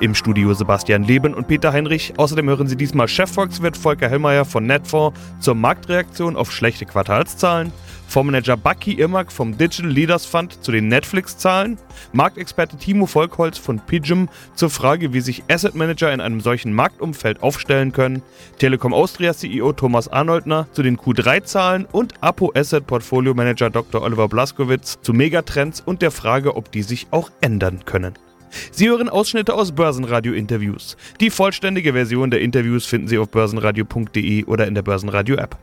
[0.00, 2.14] Im Studio Sebastian Leben und Peter Heinrich.
[2.16, 7.72] Außerdem hören Sie diesmal Chefvolkswirt Volker Hellmeier von Netfonds zur Marktreaktion auf schlechte Quartalszahlen,
[8.08, 11.78] Fondsmanager Bucky Irmak vom Digital Leaders Fund zu den Netflix-Zahlen,
[12.12, 17.42] Marktexperte Timo Volkholz von PGIM zur Frage, wie sich Asset Manager in einem solchen Marktumfeld
[17.42, 18.22] aufstellen können,
[18.58, 24.02] Telekom Austria CEO Thomas Arnoldner zu den Q3-Zahlen und Apo Asset Portfolio Manager Dr.
[24.02, 28.14] Oliver Blaskowitz zu Megatrends und der Frage, ob die sich auch ändern können.
[28.70, 30.96] Sie hören Ausschnitte aus Börsenradio-Interviews.
[31.20, 35.56] Die vollständige Version der Interviews finden Sie auf börsenradio.de oder in der Börsenradio-App.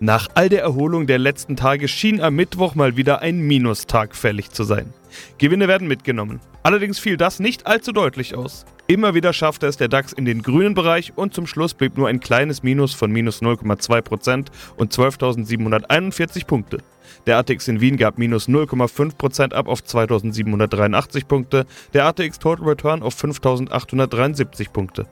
[0.00, 4.52] Nach all der Erholung der letzten Tage schien am Mittwoch mal wieder ein Minustag fällig
[4.52, 4.92] zu sein.
[5.38, 6.40] Gewinne werden mitgenommen.
[6.62, 8.64] Allerdings fiel das nicht allzu deutlich aus.
[8.90, 12.08] Immer wieder schaffte es der DAX in den grünen Bereich und zum Schluss blieb nur
[12.08, 14.46] ein kleines Minus von minus 0,2%
[14.78, 16.78] und 12.741 Punkte.
[17.26, 23.02] Der ATX in Wien gab minus 0,5% ab auf 2.783 Punkte, der ATX Total Return
[23.02, 25.06] auf 5.873 Punkte.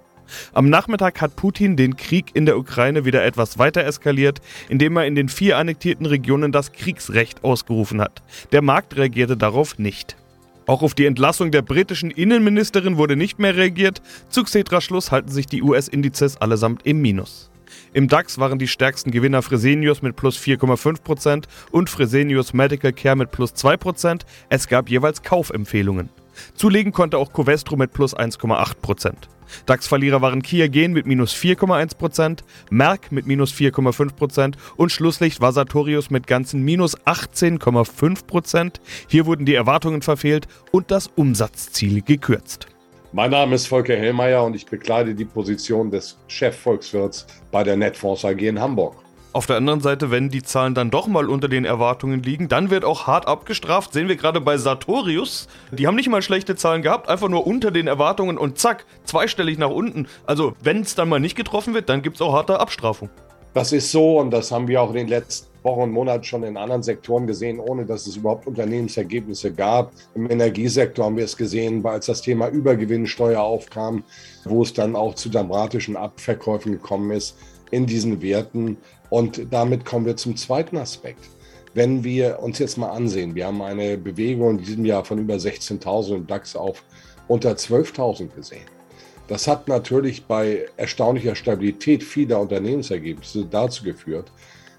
[0.54, 5.06] Am Nachmittag hat Putin den Krieg in der Ukraine wieder etwas weiter eskaliert, indem er
[5.06, 8.22] in den vier annektierten Regionen das Kriegsrecht ausgerufen hat.
[8.52, 10.16] Der Markt reagierte darauf nicht.
[10.66, 14.02] Auch auf die Entlassung der britischen Innenministerin wurde nicht mehr reagiert.
[14.28, 17.50] Zu Xetra-Schluss halten sich die US-Indizes allesamt im Minus.
[17.92, 23.30] Im DAX waren die stärksten Gewinner Fresenius mit plus 4,5% und Fresenius Medical Care mit
[23.30, 24.22] plus 2%.
[24.48, 26.08] Es gab jeweils Kaufempfehlungen.
[26.54, 29.14] Zulegen konnte auch Covestro mit plus 1,8%.
[29.66, 36.10] DAX-Verlierer waren Kia Gen mit minus 4,1%, Merck mit minus 4,5% und Schlusslicht war Sartorius
[36.10, 38.74] mit ganzen minus 18,5%.
[39.08, 42.66] Hier wurden die Erwartungen verfehlt und das Umsatzziel gekürzt.
[43.12, 48.24] Mein Name ist Volker Hellmeier und ich bekleide die Position des Chefvolkswirts bei der Netfonds
[48.24, 49.05] AG in Hamburg.
[49.36, 52.70] Auf der anderen Seite, wenn die Zahlen dann doch mal unter den Erwartungen liegen, dann
[52.70, 53.92] wird auch hart abgestraft.
[53.92, 55.46] Sehen wir gerade bei Sartorius.
[55.72, 59.58] Die haben nicht mal schlechte Zahlen gehabt, einfach nur unter den Erwartungen und zack, zweistellig
[59.58, 60.08] nach unten.
[60.24, 63.10] Also, wenn es dann mal nicht getroffen wird, dann gibt es auch harte Abstrafung.
[63.52, 66.42] Das ist so und das haben wir auch in den letzten Wochen und Monaten schon
[66.42, 69.92] in anderen Sektoren gesehen, ohne dass es überhaupt Unternehmensergebnisse gab.
[70.14, 74.02] Im Energiesektor haben wir es gesehen, als das Thema Übergewinnsteuer aufkam,
[74.46, 77.36] wo es dann auch zu dramatischen Abverkäufen gekommen ist
[77.70, 78.76] in diesen Werten.
[79.10, 81.24] Und damit kommen wir zum zweiten Aspekt.
[81.74, 85.34] Wenn wir uns jetzt mal ansehen, wir haben eine Bewegung in diesem Jahr von über
[85.34, 86.82] 16.000 im DAX auf
[87.28, 88.64] unter 12.000 gesehen.
[89.28, 94.30] Das hat natürlich bei erstaunlicher Stabilität vieler Unternehmensergebnisse dazu geführt,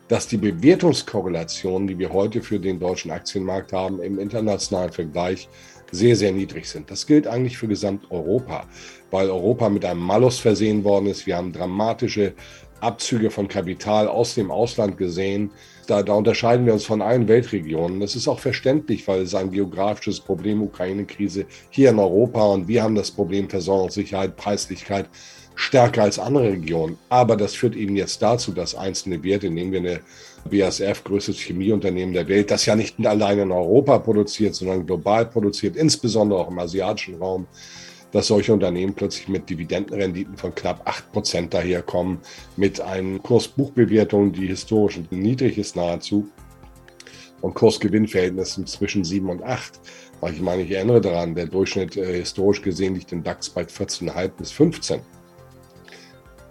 [0.08, 5.50] dass die Bewertungskorrelationen, die wir heute für den deutschen Aktienmarkt haben, im internationalen Vergleich
[5.92, 6.90] sehr, sehr niedrig sind.
[6.90, 8.66] Das gilt eigentlich für Gesamteuropa,
[9.12, 11.26] weil Europa mit einem Malus versehen worden ist.
[11.26, 12.34] Wir haben dramatische
[12.80, 15.52] Abzüge von Kapital aus dem Ausland gesehen.
[15.88, 18.00] Da, da, unterscheiden wir uns von allen Weltregionen.
[18.00, 22.84] Das ist auch verständlich, weil es ein geografisches Problem, Ukraine-Krise hier in Europa und wir
[22.84, 25.10] haben das Problem Versorgungssicherheit, Preislichkeit
[25.56, 26.98] stärker als andere Regionen.
[27.10, 30.00] Aber das führt eben jetzt dazu, dass einzelne Werte, nehmen wir eine
[30.50, 35.76] BASF, größtes Chemieunternehmen der Welt, das ja nicht allein in Europa produziert, sondern global produziert,
[35.76, 37.48] insbesondere auch im asiatischen Raum,
[38.18, 42.18] dass solche Unternehmen plötzlich mit Dividendenrenditen von knapp 8% daherkommen,
[42.56, 46.28] mit einer Kursbuchbewertung, die historisch niedrig ist nahezu,
[47.42, 49.80] und Kursgewinnverhältnissen zwischen 7 und 8.
[50.20, 53.62] Weil ich meine, ich erinnere daran, der Durchschnitt äh, historisch gesehen liegt im DAX bei
[53.62, 55.00] 14,5 bis 15.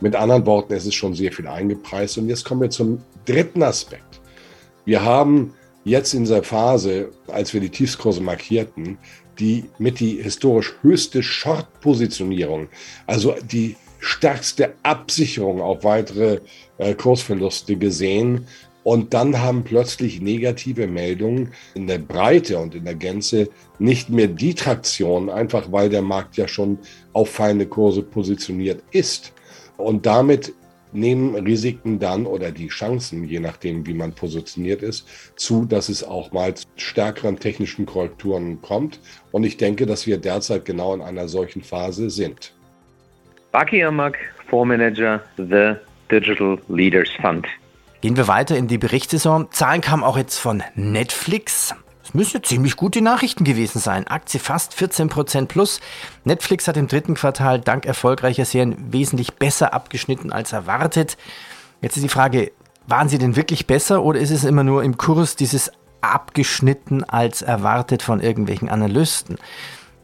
[0.01, 2.17] Mit anderen Worten, es ist schon sehr viel eingepreist.
[2.19, 4.21] Und jetzt kommen wir zum dritten Aspekt.
[4.85, 5.53] Wir haben
[5.83, 8.99] jetzt in dieser Phase, als wir die Tiefskurse markierten,
[9.39, 12.69] die mit die historisch höchste Short-Positionierung,
[13.07, 16.41] also die stärkste Absicherung auf weitere
[16.79, 18.47] äh, Kursverluste gesehen.
[18.85, 23.49] Und dann haben plötzlich negative Meldungen in der Breite und in der Gänze
[23.81, 26.79] nicht mehr die Traktion, einfach weil der Markt ja schon
[27.13, 29.33] auf feine Kurse positioniert ist.
[29.77, 30.53] Und damit
[30.97, 35.07] nehmen Risiken dann oder die Chancen, je nachdem, wie man positioniert ist,
[35.37, 39.01] zu, dass es auch mal zu stärkeren technischen Korrekturen kommt.
[39.31, 42.55] Und ich denke, dass wir derzeit genau in einer solchen Phase sind.
[43.53, 45.75] Baki Amak, Fondsmanager, The
[46.11, 47.47] Digital Leaders Fund.
[48.01, 49.51] Gehen wir weiter in die Berichtssaison.
[49.51, 51.75] Zahlen kamen auch jetzt von Netflix.
[52.07, 54.07] Es müssen ziemlich gute Nachrichten gewesen sein.
[54.07, 55.81] Aktie fast 14% plus.
[56.23, 61.17] Netflix hat im dritten Quartal dank erfolgreicher Serien wesentlich besser abgeschnitten als erwartet.
[61.83, 62.53] Jetzt ist die Frage,
[62.87, 67.43] waren sie denn wirklich besser oder ist es immer nur im Kurs dieses abgeschnitten als
[67.43, 69.37] erwartet von irgendwelchen Analysten.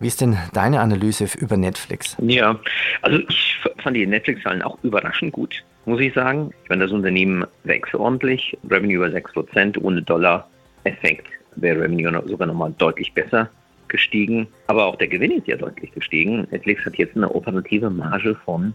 [0.01, 2.17] Wie ist denn deine Analyse über Netflix?
[2.19, 2.59] Ja,
[3.03, 6.53] also ich fand die Netflix-Zahlen auch überraschend gut, muss ich sagen.
[6.67, 13.13] Wenn das Unternehmen wächst ordentlich, Revenue über 6%, ohne Dollar-Effekt wäre Revenue sogar nochmal deutlich
[13.13, 13.49] besser
[13.89, 14.49] gestiegen.
[14.67, 16.47] Aber auch der Gewinn ist ja deutlich gestiegen.
[16.51, 18.75] Netflix hat jetzt eine operative Marge von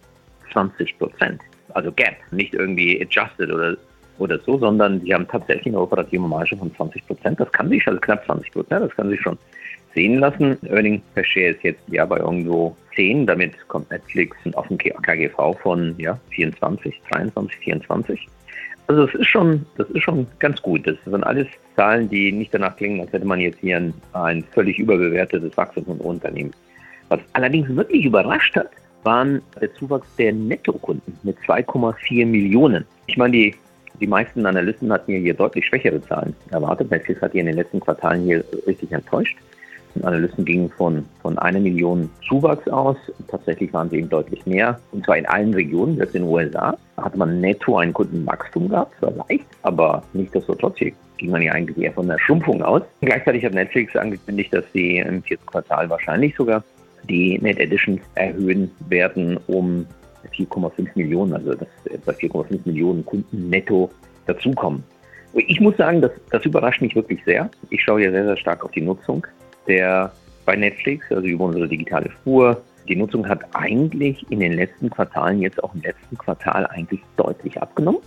[0.54, 1.42] 20 Prozent.
[1.74, 3.76] Also Gap, nicht irgendwie adjusted oder,
[4.20, 7.40] oder so, sondern sie haben tatsächlich eine operative Marge von 20 Prozent.
[7.40, 9.38] Das kann sich, also knapp 20 Prozent, das kann sich schon
[9.94, 10.58] sehen lassen.
[10.70, 13.26] Earning per Share ist jetzt ja bei irgendwo 10.
[13.26, 18.28] Damit kommt Netflix auf ein KGV von ja, 24, 23, 24.
[18.88, 20.88] Also das ist schon, das ist schon ganz gut.
[20.88, 24.44] Das sind alles Zahlen, die nicht danach klingen, als hätte man jetzt hier ein, ein
[24.54, 26.54] völlig überbewertetes Wachstumsunternehmen.
[27.10, 28.70] Was allerdings wirklich überrascht hat,
[29.04, 32.86] waren der Zuwachs der Nettokunden mit 2,4 Millionen.
[33.08, 33.56] Ich meine, die,
[34.00, 36.90] die meisten Analysten hatten hier deutlich schwächere Zahlen erwartet.
[36.90, 39.38] Netflix hat hier in den letzten Quartalen hier richtig enttäuscht.
[40.04, 42.98] Analysten gingen von, von einer Million Zuwachs aus.
[43.28, 44.80] Tatsächlich waren sie eben deutlich mehr.
[44.92, 45.98] Und zwar in allen Regionen.
[45.98, 48.94] Jetzt in den USA hat man netto ein Kundenwachstum gehabt.
[49.00, 52.84] Zwar leicht, aber nicht so trotzdem ging man ja eigentlich eher von einer Schrumpfung aus.
[53.02, 56.64] Gleichzeitig hat Netflix angekündigt, dass sie im vierten Quartal wahrscheinlich sogar
[57.10, 59.86] die Net Editions erhöhen werden um
[60.36, 63.90] 4,5 Millionen, also dass etwa 4,5 Millionen Kunden netto
[64.26, 64.84] dazukommen.
[65.34, 67.50] Ich muss sagen, das, das überrascht mich wirklich sehr.
[67.70, 69.26] Ich schaue ja sehr, sehr stark auf die Nutzung
[69.68, 70.12] der
[70.46, 72.62] bei Netflix, also über unsere digitale Spur.
[72.88, 77.62] Die Nutzung hat eigentlich in den letzten Quartalen, jetzt auch im letzten Quartal, eigentlich deutlich
[77.62, 78.02] abgenommen.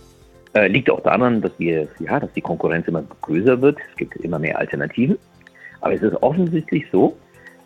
[0.53, 3.77] Äh, liegt auch daran, dass wir, ja, dass die Konkurrenz immer größer wird.
[3.91, 5.17] Es gibt immer mehr Alternativen.
[5.81, 7.15] Aber es ist offensichtlich so,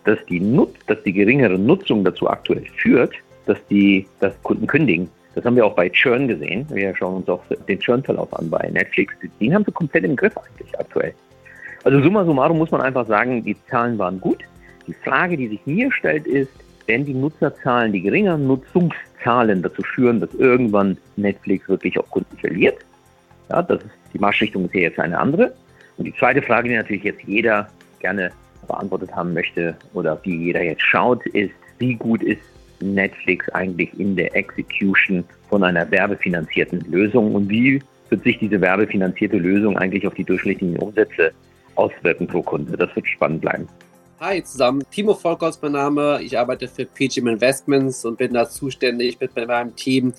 [0.03, 3.13] dass die, Nut dass die geringere Nutzung dazu aktuell führt,
[3.45, 5.09] dass die dass Kunden kündigen.
[5.33, 6.65] Das haben wir auch bei Churn gesehen.
[6.69, 9.13] Wir schauen uns auch den Churn-Verlauf an bei Netflix.
[9.41, 11.13] Den haben sie komplett im Griff eigentlich aktuell.
[11.85, 14.39] Also summa summarum muss man einfach sagen, die Zahlen waren gut.
[14.87, 16.49] Die Frage, die sich mir stellt, ist,
[16.87, 22.79] werden die Nutzerzahlen, die geringeren Nutzungszahlen dazu führen, dass irgendwann Netflix wirklich auch Kunden verliert?
[23.51, 25.53] Ja, das ist, die Marschrichtung ist hier jetzt eine andere.
[25.97, 27.67] Und die zweite Frage, die natürlich jetzt jeder
[27.99, 28.31] gerne
[28.67, 32.41] beantwortet haben möchte oder die jeder jetzt schaut, ist, wie gut ist
[32.81, 37.79] Netflix eigentlich in der Execution von einer werbefinanzierten Lösung und wie
[38.09, 41.31] wird sich diese werbefinanzierte Lösung eigentlich auf die durchschnittlichen Umsätze
[41.75, 42.77] auswirken pro Kunde.
[42.77, 43.67] Das wird spannend bleiben.
[44.19, 46.19] Hi zusammen, Timo Volkholz mein Name.
[46.21, 50.13] Ich arbeite für PGM Investments und bin da zuständig mit meinem Team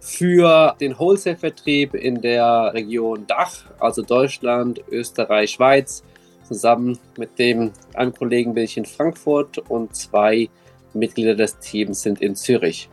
[0.00, 6.02] für den Wholesale-Vertrieb in der Region Dach, also Deutschland, Österreich, Schweiz.
[6.44, 10.48] Zusammen mit dem einem Kollegen bin ich in Frankfurt und zwei
[10.94, 12.88] Mitglieder des Teams sind in Zürich.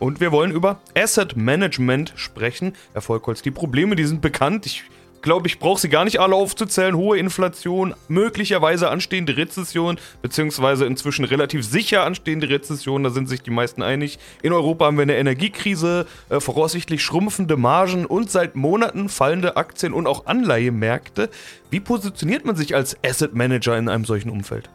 [0.00, 2.74] Und wir wollen über Asset Management sprechen.
[2.92, 4.66] Herr Volkholz, die Probleme, die sind bekannt.
[4.66, 4.84] Ich
[5.24, 6.94] glaube, ich brauche sie gar nicht alle aufzuzählen.
[6.94, 13.50] Hohe Inflation, möglicherweise anstehende Rezession, beziehungsweise inzwischen relativ sicher anstehende Rezession, da sind sich die
[13.50, 14.20] meisten einig.
[14.42, 19.94] In Europa haben wir eine Energiekrise, äh, voraussichtlich schrumpfende Margen und seit Monaten fallende Aktien-
[19.94, 21.30] und auch Anleihemärkte.
[21.70, 24.68] Wie positioniert man sich als Asset Manager in einem solchen Umfeld?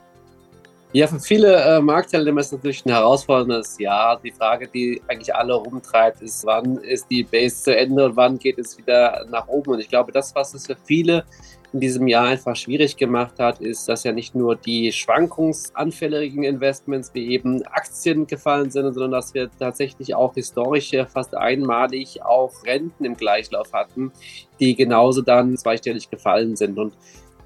[0.92, 4.20] Ja, für viele äh, Marktteilnehmer ist natürlich ein herausforderndes Jahr.
[4.24, 8.40] Die Frage, die eigentlich alle rumtreibt, ist, wann ist die Base zu Ende und wann
[8.40, 9.74] geht es wieder nach oben?
[9.74, 11.26] Und ich glaube, das, was es für viele
[11.74, 17.12] in diesem Jahr einfach schwierig gemacht hat, ist, dass ja nicht nur die schwankungsanfälligen Investments
[17.14, 23.06] wie eben Aktien gefallen sind, sondern dass wir tatsächlich auch historisch fast einmalig auch Renten
[23.06, 24.12] im Gleichlauf hatten,
[24.60, 26.80] die genauso dann zweistellig gefallen sind.
[26.80, 26.94] Und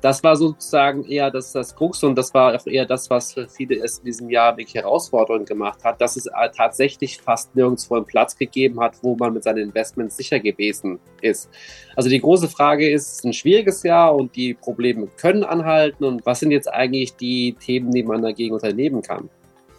[0.03, 3.47] das war sozusagen eher das, das Krux und das war auch eher das, was für
[3.47, 7.95] viele es in diesem Jahr wirklich herausfordernd gemacht hat, dass es äh, tatsächlich fast nirgendwo
[7.95, 11.49] einen Platz gegeben hat, wo man mit seinen Investments sicher gewesen ist.
[11.95, 16.03] Also die große Frage ist, es ist ein schwieriges Jahr und die Probleme können anhalten
[16.03, 19.29] und was sind jetzt eigentlich die Themen, die man dagegen unternehmen kann?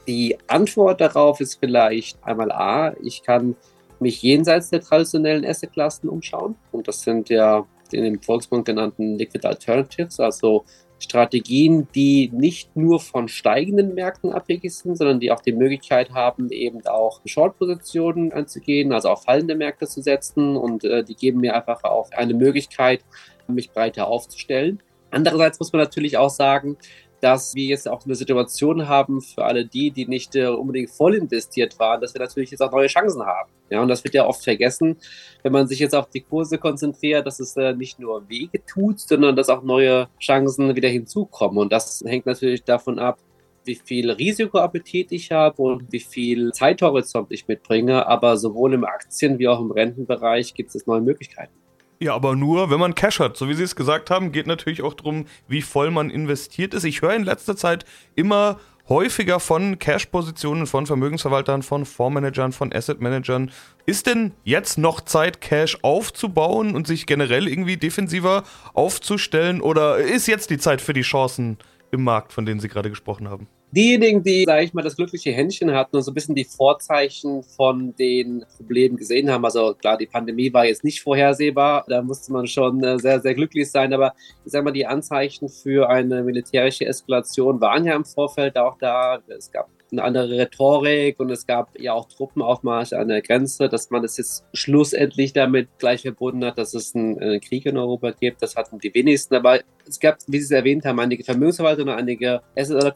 [0.09, 3.57] Die Antwort darauf ist vielleicht einmal A, ich kann
[4.01, 9.47] mich jenseits der traditionellen Assetklassen umschauen und das sind ja in dem Volksmund genannten Liquid
[9.47, 10.65] Alternatives, also
[10.99, 16.51] Strategien, die nicht nur von steigenden Märkten abhängig sind, sondern die auch die Möglichkeit haben,
[16.51, 21.55] eben auch Short-Positionen anzugehen, also auf fallende Märkte zu setzen und äh, die geben mir
[21.55, 23.05] einfach auch eine Möglichkeit,
[23.47, 24.81] mich breiter aufzustellen.
[25.11, 26.77] Andererseits muss man natürlich auch sagen,
[27.25, 31.15] dass wir jetzt auch eine Situation haben für alle die, die nicht äh, unbedingt voll
[31.15, 33.51] investiert waren, dass wir natürlich jetzt auch neue Chancen haben.
[33.71, 34.99] Ja, und das wird ja oft vergessen,
[35.43, 39.01] wenn man sich jetzt auf die Kurse konzentriert, dass es äh, nicht nur Wege tut,
[39.01, 41.57] sondern dass auch neue Chancen wieder hinzukommen.
[41.57, 43.19] Und das hängt natürlich davon ab,
[43.65, 48.07] wie viel Risikoappetit ich habe und wie viel Zeithorizont ich mitbringe.
[48.07, 51.64] Aber sowohl im Aktien- wie auch im Rentenbereich gibt es neue Möglichkeiten.
[52.01, 53.37] Ja, aber nur, wenn man Cash hat.
[53.37, 56.85] So wie Sie es gesagt haben, geht natürlich auch darum, wie voll man investiert ist.
[56.85, 57.85] Ich höre in letzter Zeit
[58.15, 58.59] immer
[58.89, 63.51] häufiger von Cash-Positionen, von Vermögensverwaltern, von Fondsmanagern, von Asset-Managern.
[63.87, 69.61] Ist denn jetzt noch Zeit, Cash aufzubauen und sich generell irgendwie defensiver aufzustellen?
[69.61, 71.59] Oder ist jetzt die Zeit für die Chancen
[71.91, 73.47] im Markt, von denen Sie gerade gesprochen haben?
[73.75, 77.43] Diejenigen, die, sage ich mal, das glückliche Händchen hatten und so ein bisschen die Vorzeichen
[77.43, 79.45] von den Problemen gesehen haben.
[79.45, 83.35] Also klar, die Pandemie war jetzt nicht vorhersehbar, da musste man schon äh, sehr, sehr
[83.35, 84.15] glücklich sein, aber
[84.45, 89.19] ich sage mal, die Anzeichen für eine militärische Eskalation waren ja im Vorfeld auch da.
[89.29, 93.91] Es gab eine andere Rhetorik und es gab ja auch Truppenaufmarsche an der Grenze, dass
[93.91, 98.11] man es jetzt schlussendlich damit gleich verbunden hat, dass es einen, einen Krieg in Europa
[98.11, 98.43] gibt.
[98.43, 101.89] Das hatten die wenigsten, aber es gab, wie Sie es erwähnt haben, einige Vermögensverwalter und
[101.91, 102.95] einige Asset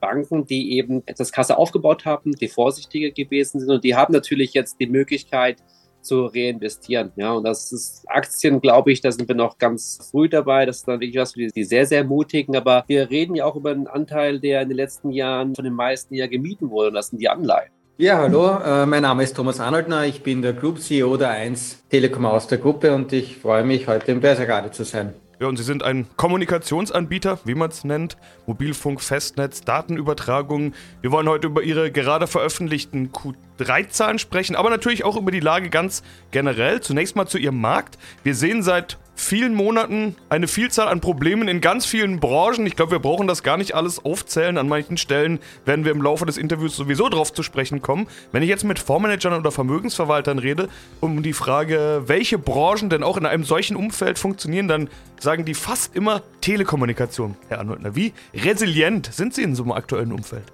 [0.00, 4.54] Banken, die eben etwas Kasse aufgebaut haben, die vorsichtiger gewesen sind und die haben natürlich
[4.54, 5.62] jetzt die Möglichkeit,
[6.00, 7.12] zu reinvestieren.
[7.16, 10.66] Ja, und das ist Aktien, glaube ich, da sind wir noch ganz früh dabei.
[10.66, 12.56] Das ist dann wirklich was für die, sehr, sehr mutigen.
[12.56, 15.74] Aber wir reden ja auch über einen Anteil, der in den letzten Jahren von den
[15.74, 16.88] meisten ja gemieden wurde.
[16.88, 17.70] Und das sind die Anleihen.
[18.00, 21.88] Ja, hallo, äh, mein Name ist Thomas Arnoldner, ich bin der Group CEO der 1
[21.90, 25.14] Telekom aus der Gruppe und ich freue mich, heute im Börserade zu sein.
[25.40, 28.16] Ja, und Sie sind ein Kommunikationsanbieter, wie man es nennt.
[28.46, 30.74] Mobilfunk, Festnetz, Datenübertragung.
[31.00, 35.70] Wir wollen heute über Ihre gerade veröffentlichten Q3-Zahlen sprechen, aber natürlich auch über die Lage
[35.70, 36.02] ganz
[36.32, 36.80] generell.
[36.80, 37.98] Zunächst mal zu Ihrem Markt.
[38.24, 42.64] Wir sehen seit vielen Monaten eine Vielzahl an Problemen in ganz vielen Branchen.
[42.66, 44.58] Ich glaube, wir brauchen das gar nicht alles aufzählen.
[44.58, 48.06] An manchen Stellen werden wir im Laufe des Interviews sowieso drauf zu sprechen kommen.
[48.32, 50.68] Wenn ich jetzt mit Fondsmanagern oder Vermögensverwaltern rede,
[51.00, 54.88] um die Frage, welche Branchen denn auch in einem solchen Umfeld funktionieren, dann
[55.20, 57.96] sagen die fast immer Telekommunikation, Herr Arnoldner.
[57.96, 60.44] Wie resilient sind Sie in so einem aktuellen Umfeld?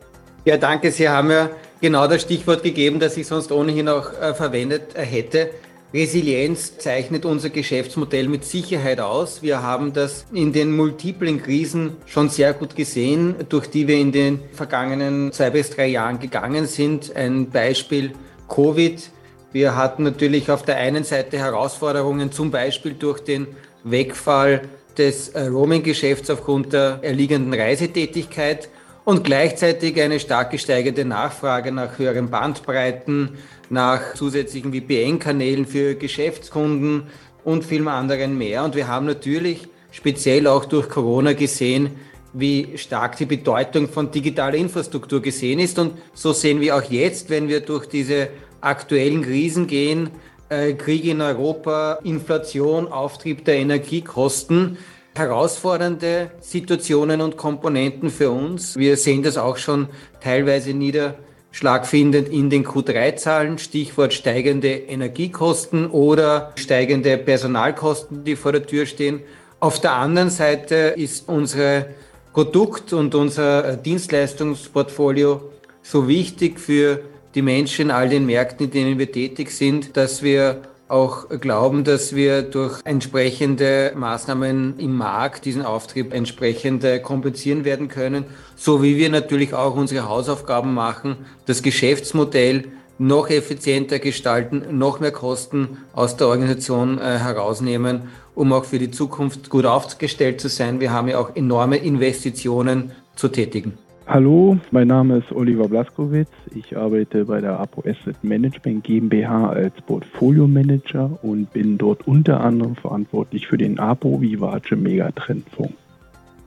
[0.45, 0.91] Ja, danke.
[0.91, 5.03] Sie haben ja genau das Stichwort gegeben, das ich sonst ohnehin auch äh, verwendet äh,
[5.03, 5.51] hätte.
[5.95, 9.43] Resilienz zeichnet unser Geschäftsmodell mit Sicherheit aus.
[9.45, 14.11] Wir haben das in den multiplen Krisen schon sehr gut gesehen, durch die wir in
[14.11, 17.15] den vergangenen zwei bis drei Jahren gegangen sind.
[17.15, 18.11] Ein Beispiel
[18.49, 19.09] Covid.
[19.53, 23.47] Wir hatten natürlich auf der einen Seite Herausforderungen, zum Beispiel durch den
[23.85, 24.63] Wegfall
[24.99, 28.69] des äh, Roaming-Geschäfts aufgrund der erliegenden Reisetätigkeit
[29.05, 33.37] und gleichzeitig eine stark gesteigerte Nachfrage nach höheren Bandbreiten,
[33.71, 37.05] nach zusätzlichen VPN-Kanälen für Geschäftskunden
[37.45, 38.65] und vielen anderen mehr.
[38.65, 41.91] Und wir haben natürlich speziell auch durch Corona gesehen,
[42.33, 45.79] wie stark die Bedeutung von digitaler Infrastruktur gesehen ist.
[45.79, 48.29] Und so sehen wir auch jetzt, wenn wir durch diese
[48.61, 50.11] aktuellen Krisen gehen,
[50.49, 54.79] äh, Krieg in Europa, Inflation, Auftrieb der Energiekosten,
[55.15, 58.77] herausfordernde Situationen und Komponenten für uns.
[58.77, 59.89] Wir sehen das auch schon
[60.21, 68.67] teilweise Niederschlag findend in den Q3-Zahlen, Stichwort steigende Energiekosten oder steigende Personalkosten, die vor der
[68.67, 69.21] Tür stehen.
[69.61, 71.87] Auf der anderen Seite ist unsere
[72.33, 75.41] Produkt- und unser Dienstleistungsportfolio
[75.83, 77.01] so wichtig für
[77.35, 81.85] die Menschen in all den Märkten, in denen wir tätig sind, dass wir auch glauben,
[81.85, 88.25] dass wir durch entsprechende Maßnahmen im Markt diesen Auftrieb entsprechend äh, kompensieren werden können,
[88.57, 92.65] so wie wir natürlich auch unsere Hausaufgaben machen, das Geschäftsmodell
[92.99, 98.91] noch effizienter gestalten, noch mehr Kosten aus der Organisation äh, herausnehmen, um auch für die
[98.91, 100.81] Zukunft gut aufgestellt zu sein.
[100.81, 103.79] Wir haben ja auch enorme Investitionen zu tätigen.
[104.07, 106.29] Hallo, mein Name ist Oliver Blaskowitz.
[106.55, 112.43] Ich arbeite bei der Apo Asset Management GmbH als Portfolio Manager und bin dort unter
[112.43, 115.84] anderem verantwortlich für den Apo Vivace Megatrendfonds.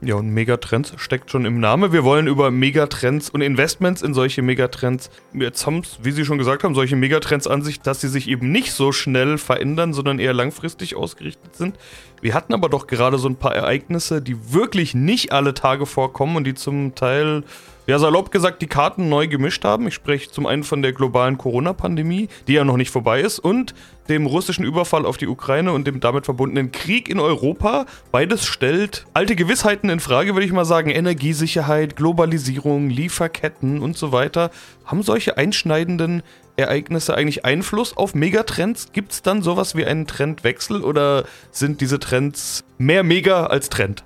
[0.00, 1.92] Ja, und Megatrends steckt schon im Namen.
[1.92, 5.10] Wir wollen über Megatrends und Investments in solche Megatrends.
[5.32, 8.28] Jetzt haben es, wie Sie schon gesagt haben, solche Megatrends an sich, dass sie sich
[8.28, 11.76] eben nicht so schnell verändern, sondern eher langfristig ausgerichtet sind.
[12.20, 16.36] Wir hatten aber doch gerade so ein paar Ereignisse, die wirklich nicht alle Tage vorkommen
[16.36, 17.42] und die zum Teil
[17.88, 19.88] ja, salopp gesagt, die Karten neu gemischt haben.
[19.88, 23.74] Ich spreche zum einen von der globalen Corona-Pandemie, die ja noch nicht vorbei ist, und
[24.10, 27.86] dem russischen Überfall auf die Ukraine und dem damit verbundenen Krieg in Europa.
[28.12, 30.90] Beides stellt alte Gewissheiten in Frage, würde ich mal sagen.
[30.90, 34.50] Energiesicherheit, Globalisierung, Lieferketten und so weiter.
[34.84, 36.22] Haben solche einschneidenden
[36.58, 38.92] Ereignisse eigentlich Einfluss auf Megatrends?
[38.92, 44.04] Gibt es dann sowas wie einen Trendwechsel oder sind diese Trends mehr Mega als Trend?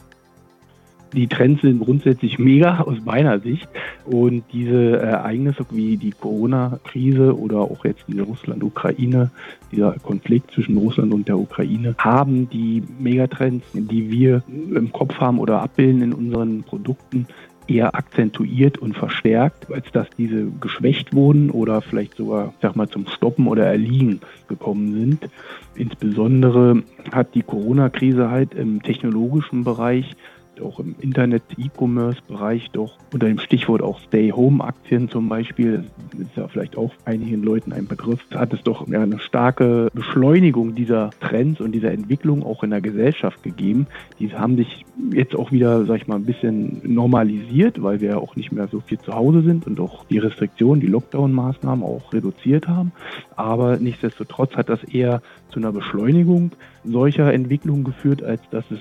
[1.13, 3.69] Die Trends sind grundsätzlich mega aus meiner Sicht.
[4.05, 9.31] Und diese Ereignisse wie die Corona-Krise oder auch jetzt diese Russland-Ukraine,
[9.71, 15.39] dieser Konflikt zwischen Russland und der Ukraine, haben die Megatrends, die wir im Kopf haben
[15.39, 17.27] oder abbilden in unseren Produkten,
[17.69, 23.07] eher akzentuiert und verstärkt, als dass diese geschwächt wurden oder vielleicht sogar, sag mal, zum
[23.07, 25.31] Stoppen oder Erliegen gekommen sind.
[25.75, 30.17] Insbesondere hat die Corona-Krise halt im technologischen Bereich
[30.61, 35.85] auch im Internet-E-Commerce-Bereich doch unter dem Stichwort auch Stay-Home-Aktien zum Beispiel,
[36.19, 41.11] ist ja vielleicht auch einigen Leuten ein Begriff, hat es doch eine starke Beschleunigung dieser
[41.21, 43.87] Trends und dieser Entwicklung auch in der Gesellschaft gegeben.
[44.19, 48.17] Die haben sich jetzt auch wieder, sag ich mal, ein bisschen normalisiert, weil wir ja
[48.19, 52.13] auch nicht mehr so viel zu Hause sind und auch die Restriktionen, die Lockdown-Maßnahmen auch
[52.13, 52.93] reduziert haben.
[53.37, 56.53] Aber nichtsdestotrotz hat das eher zu einer Beschleunigung
[56.85, 58.81] solcher Entwicklungen geführt, als dass es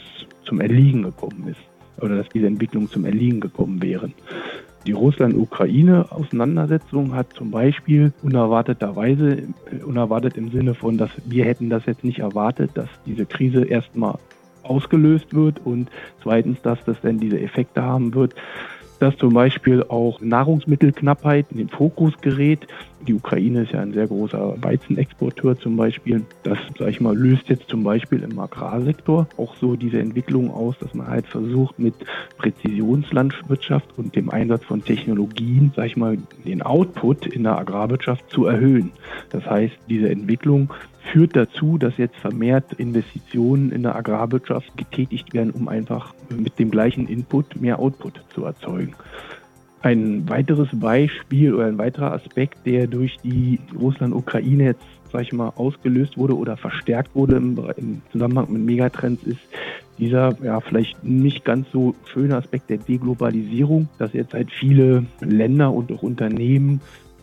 [0.52, 1.62] zum Erliegen gekommen ist
[2.04, 4.14] oder dass diese Entwicklungen zum Erliegen gekommen wären.
[4.86, 11.86] Die Russland-Ukraine-Auseinandersetzung hat zum Beispiel unerwarteterweise, äh, unerwartet im Sinne von, dass wir hätten das
[11.86, 14.20] jetzt nicht erwartet, dass diese Krise erstmal
[14.64, 15.90] ausgelöst wird und
[16.22, 18.36] zweitens, dass das dann diese Effekte haben wird,
[19.02, 22.68] dass zum Beispiel auch Nahrungsmittelknappheit in den Fokus gerät.
[23.08, 26.22] Die Ukraine ist ja ein sehr großer Weizenexporteur zum Beispiel.
[26.44, 30.78] Das, sag ich mal, löst jetzt zum Beispiel im Agrarsektor auch so diese Entwicklung aus,
[30.78, 31.96] dass man halt versucht, mit
[32.38, 38.46] Präzisionslandwirtschaft und dem Einsatz von Technologien, sag ich mal, den Output in der Agrarwirtschaft zu
[38.46, 38.92] erhöhen.
[39.30, 40.74] Das heißt, diese Entwicklung
[41.12, 46.72] führt dazu, dass jetzt vermehrt Investitionen in der Agrarwirtschaft getätigt werden, um einfach mit dem
[46.72, 48.94] gleichen Input mehr Output zu erzeugen.
[49.82, 55.50] Ein weiteres Beispiel oder ein weiterer Aspekt, der durch die Russland-Ukraine jetzt, sag ich mal,
[55.56, 59.40] ausgelöst wurde oder verstärkt wurde im, im Zusammenhang mit Megatrends, ist
[59.98, 65.72] dieser ja vielleicht nicht ganz so schöne Aspekt der Deglobalisierung, dass jetzt halt viele Länder
[65.72, 66.82] und auch Unternehmen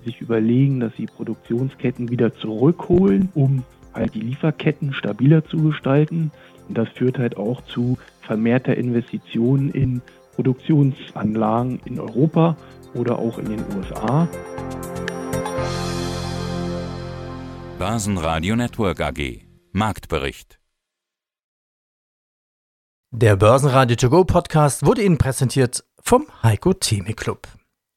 [0.08, 3.62] sich überlegen, dass sie Produktionsketten wieder zurückholen, um
[3.92, 6.30] halt die Lieferketten stabiler zu gestalten.
[6.68, 10.00] Und das führt halt auch zu vermehrter Investitionen in
[10.34, 12.56] Produktionsanlagen in Europa
[12.94, 14.28] oder auch in den USA.
[17.78, 20.58] Börsenradio Network AG Marktbericht
[23.10, 27.57] Der Börsenradio To Go Podcast wurde Ihnen präsentiert vom Heiko Theme Club.